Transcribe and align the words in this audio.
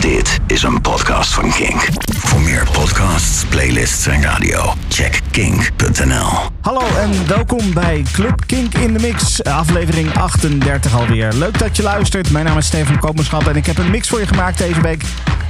Dit 0.00 0.38
is 0.46 0.62
een 0.62 0.80
podcast 0.80 1.34
van 1.34 1.50
Kink. 1.50 1.88
Voor 2.16 2.40
meer 2.40 2.68
podcasts, 2.72 3.44
playlists 3.44 4.06
en 4.06 4.22
radio, 4.22 4.74
check 4.88 5.20
kink.nl. 5.30 6.28
Hallo 6.60 6.80
en 6.96 7.26
welkom 7.26 7.72
bij 7.72 8.04
Club 8.12 8.42
Kink 8.46 8.74
in 8.74 8.92
de 8.92 8.98
Mix, 8.98 9.44
aflevering 9.44 10.16
38 10.16 10.94
alweer. 10.94 11.32
Leuk 11.32 11.58
dat 11.58 11.76
je 11.76 11.82
luistert. 11.82 12.30
Mijn 12.30 12.44
naam 12.44 12.58
is 12.58 12.66
Stefan 12.66 12.98
Koopmanschap 12.98 13.46
en 13.46 13.56
ik 13.56 13.66
heb 13.66 13.78
een 13.78 13.90
mix 13.90 14.08
voor 14.08 14.20
je 14.20 14.26
gemaakt 14.26 14.58
deze 14.58 14.80
week. 14.80 15.02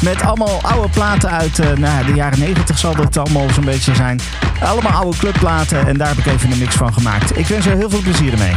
Met 0.02 0.22
allemaal 0.22 0.60
oude 0.62 0.88
platen 0.88 1.30
uit 1.30 1.58
uh, 1.58 1.72
nou, 1.72 2.06
de 2.06 2.14
jaren 2.14 2.38
90 2.38 2.78
zal 2.78 2.96
het 2.96 3.16
allemaal 3.16 3.50
zo'n 3.50 3.64
beetje 3.64 3.94
zijn. 3.94 4.20
Allemaal 4.60 4.92
oude 4.92 5.18
clubplaten 5.18 5.86
en 5.86 5.96
daar 5.96 6.08
heb 6.08 6.18
ik 6.18 6.26
even 6.26 6.50
een 6.50 6.58
mix 6.58 6.74
van 6.74 6.92
gemaakt. 6.92 7.38
Ik 7.38 7.46
wens 7.46 7.64
je 7.64 7.70
heel 7.70 7.90
veel 7.90 8.02
plezier 8.02 8.32
ermee. 8.32 8.56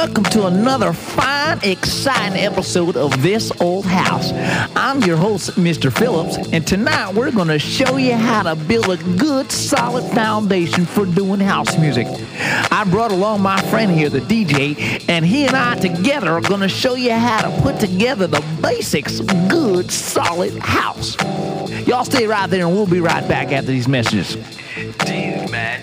Welcome 0.00 0.24
to 0.24 0.46
another 0.46 0.94
fine, 0.94 1.60
exciting 1.62 2.38
episode 2.38 2.96
of 2.96 3.22
This 3.22 3.52
Old 3.60 3.84
House. 3.84 4.32
I'm 4.74 5.02
your 5.02 5.18
host, 5.18 5.50
Mr. 5.56 5.92
Phillips, 5.92 6.38
and 6.54 6.66
tonight 6.66 7.12
we're 7.12 7.30
going 7.30 7.48
to 7.48 7.58
show 7.58 7.98
you 7.98 8.14
how 8.14 8.44
to 8.44 8.56
build 8.56 8.88
a 8.88 8.96
good, 9.18 9.52
solid 9.52 10.10
foundation 10.14 10.86
for 10.86 11.04
doing 11.04 11.38
house 11.38 11.76
music. 11.76 12.06
I 12.72 12.86
brought 12.90 13.12
along 13.12 13.42
my 13.42 13.60
friend 13.64 13.92
here, 13.92 14.08
the 14.08 14.20
DJ, 14.20 15.04
and 15.06 15.22
he 15.22 15.44
and 15.46 15.54
I 15.54 15.74
together 15.74 16.30
are 16.30 16.40
going 16.40 16.62
to 16.62 16.68
show 16.70 16.94
you 16.94 17.12
how 17.12 17.42
to 17.42 17.60
put 17.60 17.78
together 17.78 18.26
the 18.26 18.42
basics 18.62 19.20
good, 19.50 19.90
solid 19.90 20.56
house. 20.60 21.14
Y'all 21.86 22.06
stay 22.06 22.26
right 22.26 22.48
there, 22.48 22.66
and 22.66 22.74
we'll 22.74 22.86
be 22.86 23.00
right 23.00 23.28
back 23.28 23.52
after 23.52 23.70
these 23.70 23.86
messages. 23.86 24.38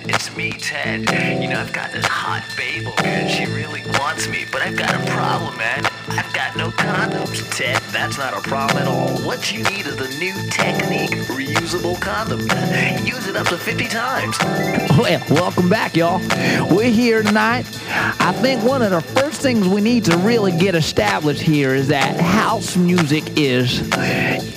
It's 0.05 0.35
me, 0.35 0.51
Ted. 0.51 1.01
You 1.41 1.47
know, 1.47 1.59
I've 1.59 1.71
got 1.71 1.93
this 1.93 2.05
hot 2.05 2.43
babe 2.57 2.87
and 3.05 3.29
she 3.29 3.45
really 3.45 3.83
wants 3.99 4.27
me, 4.27 4.45
but 4.51 4.61
I've 4.61 4.75
got 4.75 4.93
a 4.93 5.11
problem, 5.11 5.57
man. 5.57 5.96
I've 6.09 6.31
got 6.33 6.55
no 6.55 6.69
condoms, 6.71 7.43
Ted. 7.57 7.81
That's 7.91 8.17
not 8.17 8.33
a 8.33 8.39
problem 8.39 8.77
at 8.77 8.87
all. 8.87 9.09
What 9.25 9.51
you 9.51 9.61
need 9.63 9.85
is 9.85 9.97
the 9.97 10.07
new 10.19 10.33
Technique 10.49 11.09
reusable 11.27 11.99
condom. 11.99 12.39
Use 13.05 13.27
it 13.27 13.35
up 13.35 13.47
to 13.47 13.57
50 13.57 13.87
times. 13.87 14.37
Well, 14.97 15.21
welcome 15.29 15.67
back, 15.67 15.97
y'all. 15.97 16.21
We're 16.73 16.91
here 16.91 17.23
tonight. 17.23 17.65
I 17.89 18.31
think 18.41 18.63
one 18.63 18.81
of 18.81 18.91
the 18.91 19.01
first 19.01 19.41
things 19.41 19.67
we 19.67 19.81
need 19.81 20.05
to 20.05 20.17
really 20.19 20.57
get 20.57 20.75
established 20.75 21.41
here 21.41 21.75
is 21.75 21.89
that 21.89 22.19
house 22.19 22.77
music 22.77 23.23
is 23.37 23.81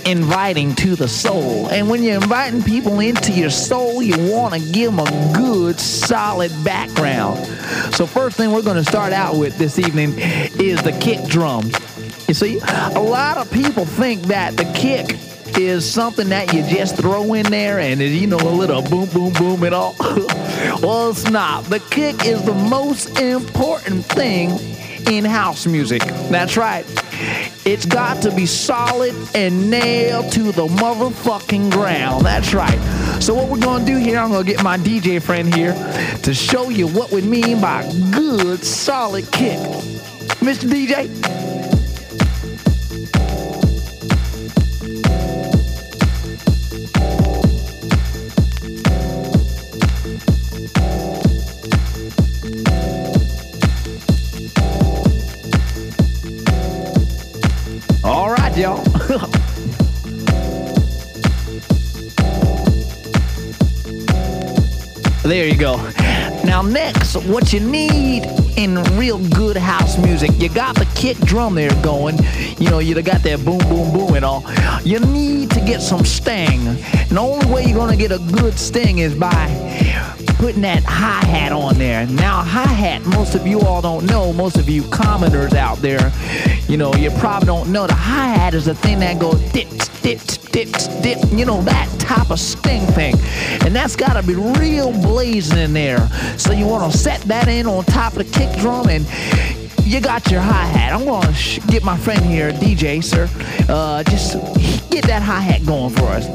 inviting 0.06 0.74
to 0.76 0.94
the 0.94 1.08
soul. 1.08 1.68
And 1.70 1.90
when 1.90 2.04
you're 2.04 2.14
inviting 2.14 2.62
people 2.62 3.00
into 3.00 3.32
your 3.32 3.50
soul, 3.50 4.02
you 4.02 4.16
want 4.32 4.54
to 4.54 4.60
give 4.60 4.94
them 4.94 5.00
a 5.00 5.32
good, 5.34 5.80
solid 5.80 6.52
background. 6.64 7.44
So, 7.94 8.06
first 8.06 8.36
thing 8.36 8.52
we're 8.52 8.62
going 8.62 8.76
to 8.76 8.88
start 8.88 9.12
out 9.12 9.36
with 9.36 9.58
this 9.58 9.78
evening 9.78 10.14
is 10.16 10.80
the 10.82 10.92
kick 10.92 11.24
drum. 11.24 11.39
You 11.40 12.34
see, 12.34 12.58
a 12.58 13.00
lot 13.00 13.38
of 13.38 13.50
people 13.50 13.84
think 13.84 14.22
that 14.24 14.56
the 14.56 14.64
kick 14.74 15.18
is 15.58 15.90
something 15.90 16.28
that 16.28 16.52
you 16.52 16.62
just 16.62 16.96
throw 16.96 17.34
in 17.34 17.50
there 17.50 17.80
and 17.80 18.00
you 18.00 18.26
know 18.26 18.36
a 18.36 18.54
little 18.54 18.82
boom 18.82 19.08
boom 19.08 19.32
boom 19.32 19.62
and 19.64 19.74
all. 19.74 19.96
Well 20.82 21.10
it's 21.10 21.28
not. 21.30 21.64
The 21.64 21.80
kick 21.80 22.26
is 22.26 22.42
the 22.42 22.54
most 22.54 23.18
important 23.18 24.04
thing 24.04 24.50
in 25.08 25.24
house 25.24 25.66
music. 25.66 26.02
That's 26.30 26.56
right. 26.56 26.84
It's 27.64 27.86
got 27.86 28.22
to 28.22 28.30
be 28.34 28.46
solid 28.46 29.14
and 29.34 29.70
nailed 29.70 30.32
to 30.32 30.52
the 30.52 30.66
motherfucking 30.66 31.70
ground. 31.72 32.24
That's 32.24 32.54
right. 32.54 32.78
So 33.20 33.34
what 33.34 33.48
we're 33.48 33.58
gonna 33.58 33.84
do 33.84 33.98
here 33.98 34.18
i'm 34.18 34.30
gonna 34.30 34.44
get 34.44 34.62
my 34.62 34.78
dj 34.78 35.22
friend 35.22 35.54
here 35.54 35.74
to 36.22 36.32
show 36.32 36.70
you 36.70 36.88
what 36.88 37.12
we 37.12 37.20
mean 37.20 37.60
by 37.60 37.82
good 38.10 38.64
solid 38.64 39.30
kick 39.30 39.58
mr 40.40 40.66
dj 40.66 41.69
Now, 66.60 66.66
next, 66.68 67.16
what 67.16 67.54
you 67.54 67.60
need 67.60 68.26
in 68.58 68.74
real 68.98 69.18
good 69.30 69.56
house 69.56 69.96
music, 69.96 70.30
you 70.36 70.50
got 70.50 70.74
the 70.74 70.84
kick 70.94 71.16
drum 71.20 71.54
there 71.54 71.70
going. 71.82 72.18
You 72.58 72.68
know, 72.68 72.80
you 72.80 73.00
got 73.00 73.22
that 73.22 73.42
boom, 73.46 73.60
boom, 73.60 73.90
boom 73.94 74.14
and 74.14 74.26
all. 74.26 74.44
You 74.84 74.98
need 75.00 75.50
to 75.52 75.60
get 75.62 75.80
some 75.80 76.04
sting. 76.04 76.68
And 76.68 77.10
the 77.12 77.18
only 77.18 77.50
way 77.50 77.64
you're 77.64 77.78
going 77.78 77.90
to 77.90 77.96
get 77.96 78.12
a 78.12 78.18
good 78.18 78.58
sting 78.58 78.98
is 78.98 79.14
by 79.14 79.46
putting 80.36 80.60
that 80.60 80.84
hi 80.84 81.24
hat 81.24 81.52
on 81.52 81.78
there. 81.78 82.06
Now, 82.06 82.42
hi 82.42 82.66
hat, 82.66 83.06
most 83.06 83.34
of 83.34 83.46
you 83.46 83.62
all 83.62 83.80
don't 83.80 84.04
know, 84.04 84.30
most 84.30 84.58
of 84.58 84.68
you 84.68 84.82
commoners 84.90 85.54
out 85.54 85.78
there, 85.78 86.12
you 86.68 86.76
know, 86.76 86.94
you 86.94 87.10
probably 87.12 87.46
don't 87.46 87.72
know 87.72 87.86
the 87.86 87.94
hi 87.94 88.28
hat 88.28 88.52
is 88.52 88.66
the 88.66 88.74
thing 88.74 88.98
that 88.98 89.18
goes 89.18 89.40
dip, 89.52 89.70
dip, 90.02 90.20
dip, 90.52 90.68
dip, 91.02 91.18
you 91.32 91.44
know, 91.44 91.62
that 91.62 91.88
type 91.98 92.30
of 92.30 92.40
sting 92.40 92.86
thing. 92.88 93.14
And 93.64 93.74
that's 93.74 93.96
got 93.96 94.14
to 94.14 94.26
be 94.26 94.34
real 94.34 94.92
blazing 94.92 95.58
in 95.58 95.72
there. 95.72 96.08
So 96.38 96.52
you 96.52 96.66
want 96.66 96.90
to 96.90 96.98
set 96.98 97.20
that 97.22 97.48
in 97.48 97.66
on 97.66 97.84
top 97.84 98.16
of 98.16 98.18
the 98.18 98.38
kick 98.38 98.56
drum 98.58 98.88
and 98.88 99.06
you 99.84 100.00
got 100.00 100.30
your 100.30 100.40
hi 100.40 100.64
hat. 100.66 100.92
I'm 100.92 101.04
to 101.22 101.34
sh- 101.34 101.58
get 101.66 101.82
my 101.82 101.96
friend 101.96 102.24
here, 102.24 102.52
DJ, 102.52 103.02
sir, 103.02 103.28
uh, 103.68 104.02
just 104.04 104.34
get 104.90 105.04
that 105.06 105.22
hi 105.22 105.40
hat 105.40 105.66
going 105.66 105.90
for 105.94 106.04
us. 106.04 106.26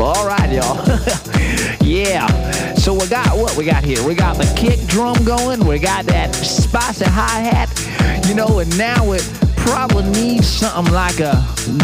All 0.00 0.26
right, 0.26 0.52
y'all. 0.52 1.34
So 2.88 2.94
we 2.94 3.06
got 3.06 3.36
what 3.36 3.54
we 3.54 3.66
got 3.66 3.84
here? 3.84 4.02
We 4.02 4.14
got 4.14 4.38
the 4.38 4.50
kick 4.56 4.80
drum 4.86 5.22
going. 5.22 5.62
We 5.66 5.78
got 5.78 6.06
that 6.06 6.34
spicy 6.34 7.04
hi 7.04 7.40
hat. 7.40 7.68
You 8.26 8.34
know, 8.34 8.60
and 8.60 8.78
now 8.78 9.12
it 9.12 9.20
probably 9.58 10.04
needs 10.04 10.46
something 10.46 10.94
like 10.94 11.20
a 11.20 11.36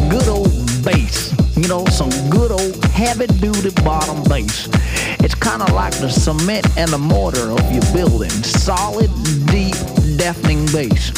good 0.09 0.27
old 0.29 0.49
bass. 0.83 1.31
You 1.59 1.69
know, 1.69 1.85
some 1.85 2.09
good 2.31 2.51
old 2.51 2.83
heavy 2.87 3.27
duty 3.27 3.69
bottom 3.83 4.25
bass. 4.31 4.67
It's 5.21 5.35
kind 5.35 5.61
of 5.61 5.73
like 5.75 5.93
the 5.99 6.09
cement 6.09 6.67
and 6.79 6.89
the 6.89 6.97
mortar 6.97 7.51
of 7.51 7.71
your 7.71 7.85
building. 7.93 8.31
Solid, 8.31 9.11
deep, 9.49 9.77
deafening 10.17 10.65
bass. 10.73 11.13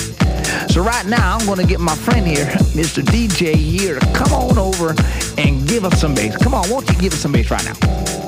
So 0.75 0.83
right 0.83 1.07
now, 1.07 1.39
I'm 1.39 1.47
going 1.47 1.61
to 1.61 1.67
get 1.67 1.79
my 1.79 1.95
friend 1.95 2.27
here, 2.27 2.47
Mr. 2.75 3.05
DJ 3.05 3.55
here, 3.55 4.01
to 4.01 4.07
come 4.15 4.33
on 4.33 4.59
over 4.59 4.97
and 5.39 5.65
give 5.69 5.85
us 5.85 6.01
some 6.01 6.13
bass. 6.17 6.37
Come 6.39 6.55
on, 6.55 6.69
won't 6.69 6.89
you 6.89 6.99
give 6.99 7.13
us 7.13 7.21
some 7.21 7.31
bass 7.31 7.53
right 7.53 7.65
now? 7.65 8.26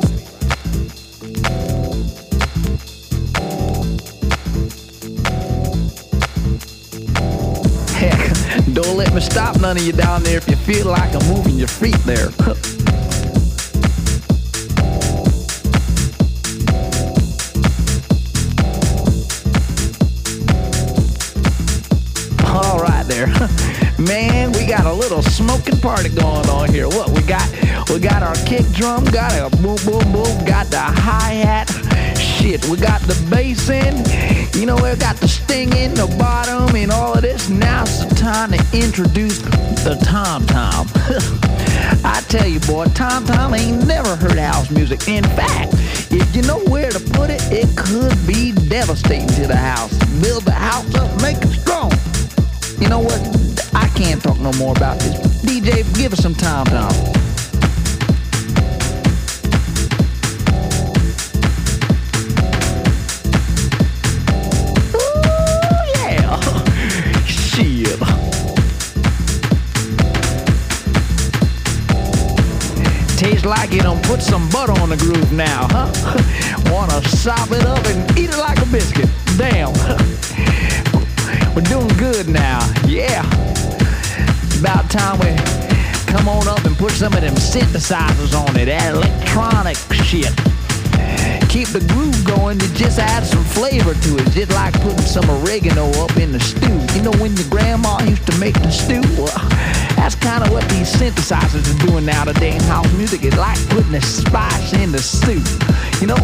Don't 8.82 8.96
let 8.96 9.12
me 9.12 9.20
stop 9.20 9.60
none 9.60 9.76
of 9.76 9.82
you 9.82 9.92
down 9.92 10.22
there 10.22 10.36
if 10.38 10.48
you 10.48 10.54
feel 10.54 10.86
like 10.86 11.12
I'm 11.12 11.26
moving 11.34 11.56
your 11.58 11.66
feet 11.66 11.98
there. 12.04 12.28
All 22.46 22.78
right 22.78 23.04
there. 23.08 23.26
Man, 23.98 24.52
we 24.52 24.64
got 24.64 24.86
a 24.86 24.92
little 24.92 25.22
smoking 25.22 25.80
party 25.80 26.10
going 26.10 26.48
on 26.48 26.72
here. 26.72 26.86
What 26.86 27.10
we 27.10 27.22
got? 27.22 27.50
We 27.90 27.98
got 27.98 28.22
our 28.22 28.36
kick 28.46 28.64
drum, 28.72 29.04
got 29.06 29.32
a 29.32 29.50
boom 29.56 29.78
boom 29.84 30.12
boom, 30.12 30.44
got 30.44 30.70
the 30.70 30.78
hi-hat. 30.78 31.77
Shit, 32.38 32.64
we 32.66 32.76
got 32.76 33.00
the 33.02 33.18
bass 33.28 33.68
in. 33.68 33.96
You 34.58 34.66
know, 34.66 34.76
we 34.76 34.94
got 34.94 35.16
the 35.16 35.26
sting 35.26 35.72
in 35.72 35.94
the 35.94 36.06
bottom 36.18 36.74
and 36.76 36.92
all 36.92 37.14
of 37.14 37.22
this. 37.22 37.48
Now 37.48 37.82
it's 37.82 38.04
the 38.04 38.14
time 38.14 38.52
to 38.52 38.58
introduce 38.72 39.40
the 39.82 39.98
tom 40.04 40.46
tom. 40.46 40.86
I 42.04 42.22
tell 42.28 42.46
you, 42.46 42.60
boy, 42.60 42.86
tom 42.94 43.24
tom 43.24 43.54
ain't 43.54 43.84
never 43.88 44.14
heard 44.14 44.38
house 44.38 44.70
music. 44.70 45.08
In 45.08 45.24
fact, 45.24 45.72
if 46.12 46.36
you 46.36 46.42
know 46.42 46.60
where 46.70 46.90
to 46.90 47.00
put 47.10 47.30
it, 47.30 47.42
it 47.50 47.76
could 47.76 48.14
be 48.24 48.52
devastating 48.68 49.26
to 49.34 49.48
the 49.48 49.56
house. 49.56 49.92
Build 50.22 50.44
the 50.44 50.52
house 50.52 50.94
up, 50.94 51.10
make 51.20 51.38
it 51.38 51.48
strong. 51.48 51.90
You 52.80 52.88
know 52.88 53.00
what? 53.00 53.20
I 53.74 53.88
can't 53.98 54.22
talk 54.22 54.38
no 54.38 54.52
more 54.52 54.76
about 54.76 55.00
this. 55.00 55.42
DJ, 55.42 55.82
give 55.96 56.12
us 56.12 56.20
some 56.20 56.36
Tom 56.36 56.66
Tom. 56.66 57.17
Like 73.48 73.72
you 73.72 73.80
don't 73.80 74.02
put 74.04 74.20
some 74.20 74.48
butter 74.50 74.72
on 74.80 74.90
the 74.90 74.96
groove 74.96 75.32
now, 75.32 75.66
huh? 75.70 75.90
Wanna 76.72 77.02
sop 77.08 77.50
it 77.50 77.64
up 77.64 77.84
and 77.86 78.18
eat 78.18 78.30
it 78.30 78.36
like 78.36 78.58
a 78.58 78.66
biscuit. 78.66 79.08
Damn. 79.38 79.72
We're 81.54 81.62
doing 81.62 81.88
good 81.96 82.28
now. 82.28 82.60
Yeah. 82.86 83.24
About 84.60 84.90
time 84.90 85.18
we 85.20 85.34
come 86.12 86.28
on 86.28 86.46
up 86.46 86.62
and 86.64 86.76
put 86.76 86.92
some 86.92 87.14
of 87.14 87.22
them 87.22 87.34
synthesizers 87.36 88.34
on 88.38 88.54
it. 88.56 88.66
That 88.66 88.94
electronic 88.94 89.76
shit. 90.04 90.34
Keep 91.48 91.68
the 91.68 91.80
groove 91.92 92.24
going, 92.24 92.60
you 92.60 92.68
just 92.74 92.98
add 92.98 93.24
some 93.24 93.42
flavor 93.42 93.94
to 93.94 94.18
it. 94.18 94.30
Just 94.30 94.52
like 94.52 94.72
putting 94.80 94.98
some 94.98 95.28
oregano 95.30 95.90
up 96.02 96.16
in 96.16 96.32
the 96.32 96.40
stew. 96.40 96.78
You 96.94 97.02
know 97.02 97.12
when 97.18 97.34
your 97.36 97.48
grandma 97.48 97.98
used 98.04 98.26
to 98.30 98.38
make 98.38 98.54
the 98.54 98.70
stew? 98.70 99.00
Well, 99.16 99.32
that's 99.96 100.14
kind 100.14 100.44
of 100.44 100.52
what 100.52 100.68
these 100.68 100.92
synthesizers 100.92 101.64
are 101.72 101.86
doing 101.86 102.04
now 102.04 102.24
today 102.24 102.54
in 102.54 102.62
house 102.62 102.92
music. 102.94 103.24
It's 103.24 103.36
like 103.36 103.58
putting 103.70 103.94
a 103.94 104.02
spice 104.02 104.72
in 104.74 104.92
the 104.92 104.98
stew. 104.98 105.42
You 106.00 106.08
know, 106.08 106.16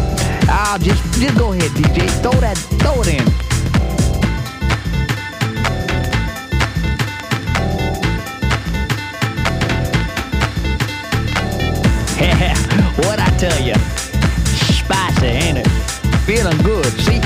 I'll 0.47 0.79
just 0.79 1.03
just 1.19 1.37
go 1.37 1.53
ahead, 1.53 1.71
DJ. 1.71 2.07
Throw 2.21 2.31
that, 2.41 2.57
throw 2.79 3.01
it 3.01 3.07
in. 3.07 3.25
what 13.05 13.19
I 13.19 13.29
tell 13.37 13.61
you? 13.61 14.04
Feeling 16.25 16.57
good, 16.63 16.85
see? 17.05 17.21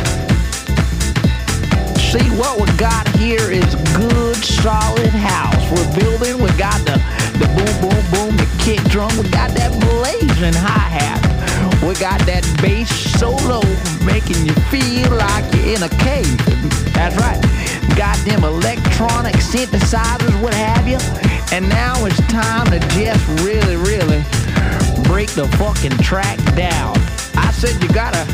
See, 2.12 2.30
what 2.36 2.60
we 2.60 2.68
got 2.78 3.08
here 3.16 3.50
is 3.50 3.76
good, 3.96 4.36
solid 4.36 5.08
house. 5.08 5.72
We're 5.72 5.96
building, 5.96 6.44
we 6.44 6.50
got 6.58 6.84
the, 6.84 7.00
the 7.40 7.48
boom, 7.56 7.74
boom, 7.80 8.04
boom, 8.12 8.36
the 8.36 8.46
kick 8.60 8.82
drum. 8.92 9.10
We 9.16 9.30
got 9.30 9.52
that 9.52 9.72
blazing 9.80 10.54
hi-hat. 10.54 11.24
We 11.82 11.94
got 11.96 12.20
that 12.26 12.44
bass 12.62 12.90
so 13.18 13.32
low, 13.48 13.64
making 14.04 14.46
you 14.46 14.54
feel 14.68 15.12
like 15.16 15.48
you're 15.56 15.78
in 15.78 15.84
a 15.84 15.90
cave. 16.04 16.36
That's 16.92 17.16
right. 17.16 17.40
Got 17.96 18.18
them 18.26 18.44
electronic 18.44 19.36
synthesizers, 19.36 20.42
what 20.42 20.54
have 20.54 20.90
you. 20.90 21.00
And 21.56 21.70
now 21.70 22.04
it's 22.04 22.20
time 22.28 22.66
to 22.72 22.80
just 23.00 23.26
really, 23.48 23.78
really 23.78 24.26
break 25.08 25.30
the 25.32 25.48
fucking 25.58 25.98
track 26.04 26.38
down. 26.56 26.98
I 27.36 27.52
said 27.52 27.82
you 27.82 27.90
gotta, 27.94 28.26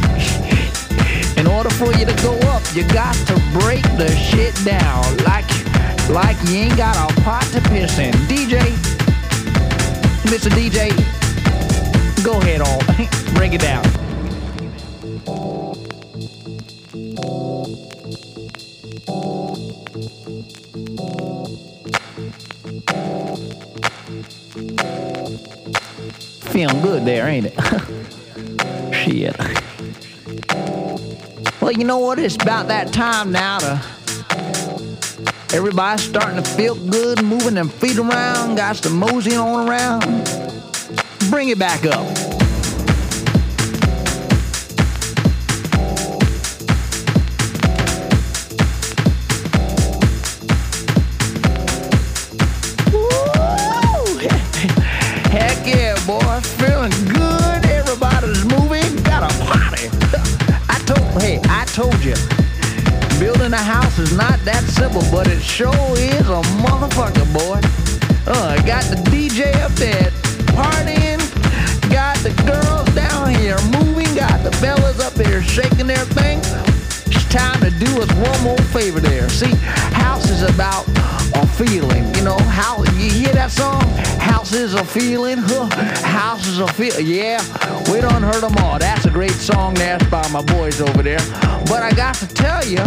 order 1.56 1.70
for 1.70 1.94
you 1.94 2.06
to 2.06 2.14
go 2.22 2.38
up, 2.50 2.62
you 2.74 2.86
got 2.90 3.16
to 3.28 3.34
break 3.54 3.82
the 3.98 4.14
shit 4.14 4.54
down. 4.66 5.04
Like, 5.24 5.48
like 6.10 6.38
you 6.50 6.58
ain't 6.58 6.78
got 6.78 6.98
a 6.98 7.22
pot 7.22 7.44
to 7.54 7.62
piss 7.70 7.98
in. 7.98 8.12
DJ, 8.28 8.60
Mr. 10.28 10.50
DJ, 10.50 10.92
go 12.26 12.42
ahead, 12.42 12.60
all, 12.60 12.80
break 13.36 13.54
it 13.54 13.62
down. 13.62 13.84
Feeling 26.52 26.82
good 26.82 27.06
there, 27.06 27.28
ain't 27.28 27.46
it? 27.46 27.54
Shit. 28.94 29.65
Well, 31.66 31.74
you 31.74 31.84
know 31.84 31.98
what? 31.98 32.20
It's 32.20 32.36
about 32.36 32.68
that 32.68 32.94
time 32.94 33.32
now 33.32 33.58
to. 33.58 33.82
Everybody's 35.52 36.06
starting 36.06 36.44
to 36.44 36.48
feel 36.48 36.76
good, 36.76 37.24
moving 37.24 37.56
them 37.56 37.70
feet 37.70 37.98
around, 37.98 38.58
got 38.58 38.76
some 38.76 39.00
moseying 39.00 39.40
on 39.40 39.68
around. 39.68 40.02
Bring 41.32 41.50
it 41.50 41.58
back 41.58 41.84
up. 41.88 42.35
Building 63.20 63.54
a 63.54 63.58
house 63.58 63.98
is 63.98 64.16
not 64.16 64.38
that 64.46 64.64
simple, 64.66 65.02
but 65.12 65.26
it 65.26 65.42
sure 65.42 65.74
is 65.98 66.30
a 66.30 66.42
motherfucker, 66.62 67.26
boy. 67.34 67.58
Uh, 68.28 68.62
got 68.62 68.84
the 68.84 68.98
DJ 69.10 69.56
up 69.62 69.72
there 69.72 70.12
partying. 70.54 71.18
Got 71.90 72.18
the 72.18 72.30
girls 72.46 72.94
down 72.94 73.34
here 73.34 73.58
moving. 73.74 74.14
Got 74.14 74.44
the 74.44 74.52
fellas 74.58 75.00
up 75.00 75.14
there 75.14 75.42
shaking 75.42 75.88
their 75.88 76.06
thing. 76.14 76.38
It's 77.10 77.26
time 77.30 77.60
to 77.62 77.72
do 77.72 78.00
us 78.00 78.12
one 78.14 78.44
more 78.44 78.62
favor 78.70 79.00
there. 79.00 79.28
See, 79.30 79.56
house 79.96 80.30
is 80.30 80.44
about 80.44 80.88
a 81.34 81.48
feeling. 81.48 82.14
You 82.14 82.24
know, 82.24 82.38
how 82.38 82.84
you 83.02 83.10
hear 83.10 83.34
that 83.34 83.50
song? 83.50 83.82
House 84.20 84.54
is 84.54 84.76
a 84.76 84.86
feeling. 84.86 85.40
Huh? 85.40 85.66
House 86.06 86.46
is 86.46 86.60
a 86.60 86.68
feel. 86.68 87.00
Yeah, 87.00 87.42
we 87.92 88.00
done 88.00 88.22
heard 88.22 88.42
them 88.42 88.56
all. 88.58 88.78
That's 88.78 89.06
a 89.06 89.10
great 89.10 89.32
song 89.32 89.74
there 89.74 89.98
by 90.12 90.28
my 90.30 90.44
boys 90.44 90.82
over 90.82 91.02
there. 91.02 91.55
But 91.66 91.82
I 91.84 91.92
got 91.92 92.16
to 92.16 92.28
tell 92.28 92.66
you, 92.66 92.80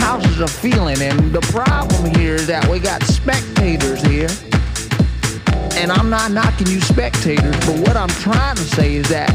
house 0.00 0.24
is 0.26 0.40
a 0.40 0.48
feeling, 0.48 1.00
and 1.02 1.32
the 1.32 1.40
problem 1.52 2.14
here 2.14 2.34
is 2.34 2.46
that 2.46 2.66
we 2.68 2.78
got 2.78 3.02
spectators 3.02 4.02
here. 4.02 4.28
And 5.72 5.92
I'm 5.92 6.10
not 6.10 6.32
knocking 6.32 6.66
you 6.66 6.80
spectators, 6.80 7.54
but 7.66 7.78
what 7.86 7.96
I'm 7.96 8.08
trying 8.08 8.56
to 8.56 8.62
say 8.62 8.96
is 8.96 9.08
that 9.10 9.30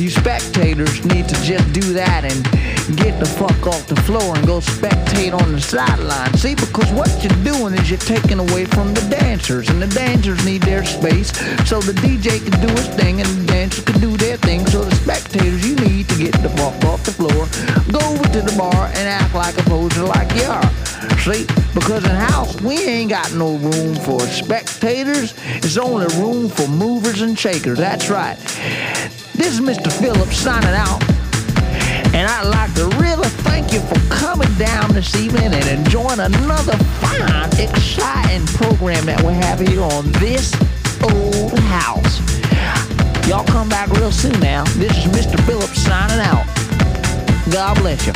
you 0.00 0.08
spectators 0.08 1.04
need 1.04 1.28
to 1.28 1.34
just 1.42 1.72
do 1.74 1.92
that 1.92 2.24
and 2.24 2.96
get 2.96 3.20
the 3.20 3.26
fuck 3.26 3.66
off 3.66 3.86
the 3.86 3.96
floor 4.02 4.34
and 4.34 4.46
go 4.46 4.58
spectate 4.58 5.34
on 5.34 5.52
the 5.52 5.60
sideline. 5.60 6.32
See, 6.34 6.54
because 6.54 6.90
what 6.92 7.10
you're 7.22 7.44
doing 7.44 7.74
is 7.74 7.90
you're 7.90 7.98
taking 7.98 8.38
away 8.38 8.64
from 8.64 8.94
the 8.94 9.02
dancers, 9.10 9.68
and 9.68 9.80
the 9.80 9.86
dancers 9.88 10.42
need 10.44 10.62
their 10.62 10.84
space 10.84 11.28
so 11.68 11.80
the 11.80 11.92
DJ 11.92 12.40
can 12.40 12.66
do 12.66 12.72
his 12.72 12.88
thing 12.88 13.20
and 13.20 13.28
the 13.28 13.46
dancers 13.52 13.84
can 13.84 14.00
do 14.00 14.16
their 14.16 14.38
thing. 14.38 14.66
So 14.66 14.84
the 14.84 14.94
spectators, 14.96 15.66
you 15.68 15.76
need 15.76 16.08
to 16.08 16.16
get 16.16 16.32
the 16.40 16.48
fuck 16.50 16.82
off 16.84 17.04
the 17.04 17.12
floor, 17.12 17.46
go 17.92 18.00
over 18.08 18.24
to 18.24 18.40
the 18.40 18.54
bar 18.56 18.86
and 18.86 19.08
act 19.08 19.34
like 19.34 19.58
a 19.58 19.62
poser 19.68 20.04
like 20.04 20.34
you 20.34 20.44
are. 20.44 20.89
See, 21.20 21.46
because 21.74 22.04
in 22.04 22.10
house 22.10 22.60
we 22.60 22.78
ain't 22.78 23.10
got 23.10 23.32
no 23.34 23.56
room 23.56 23.94
for 23.96 24.20
spectators. 24.20 25.34
It's 25.44 25.76
only 25.76 26.06
room 26.16 26.48
for 26.48 26.66
movers 26.68 27.22
and 27.22 27.38
shakers. 27.38 27.78
That's 27.78 28.10
right. 28.10 28.36
This 29.34 29.54
is 29.54 29.60
Mr. 29.60 29.90
Phillips 29.90 30.36
signing 30.36 30.70
out. 30.70 31.02
And 32.12 32.28
I'd 32.28 32.46
like 32.46 32.74
to 32.74 32.86
really 32.98 33.28
thank 33.46 33.72
you 33.72 33.80
for 33.80 33.98
coming 34.12 34.52
down 34.54 34.92
this 34.92 35.14
evening 35.16 35.54
and 35.54 35.66
enjoying 35.66 36.20
another 36.20 36.76
fine, 37.00 37.48
exciting 37.58 38.46
program 38.46 39.06
that 39.06 39.22
we 39.22 39.32
have 39.34 39.60
here 39.60 39.82
on 39.82 40.10
this 40.12 40.54
old 41.02 41.58
house. 41.60 42.20
Y'all 43.28 43.46
come 43.46 43.68
back 43.68 43.88
real 43.90 44.10
soon 44.10 44.38
now. 44.40 44.64
This 44.74 44.96
is 44.98 45.04
Mr. 45.12 45.40
Phillips 45.46 45.80
signing 45.80 46.18
out. 46.18 46.44
God 47.52 47.76
bless 47.78 48.06
you. 48.06 48.12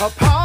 apart. 0.00 0.39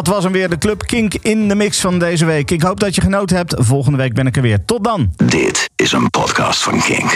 Dat 0.00 0.14
was 0.14 0.24
hem 0.24 0.32
weer, 0.32 0.48
de 0.48 0.58
Club 0.58 0.86
Kink 0.86 1.14
in 1.14 1.48
de 1.48 1.54
mix 1.54 1.80
van 1.80 1.98
deze 1.98 2.24
week. 2.24 2.50
Ik 2.50 2.62
hoop 2.62 2.80
dat 2.80 2.94
je 2.94 3.00
genoten 3.00 3.36
hebt. 3.36 3.54
Volgende 3.58 3.98
week 3.98 4.14
ben 4.14 4.26
ik 4.26 4.36
er 4.36 4.42
weer. 4.42 4.64
Tot 4.64 4.84
dan. 4.84 5.12
Dit 5.16 5.70
is 5.76 5.92
een 5.92 6.10
podcast 6.10 6.62
van 6.62 6.80
Kink. 6.80 7.08